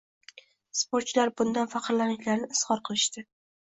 [0.79, 3.31] Sportchilar bundan faxrlanishlarini izhor qilishdi.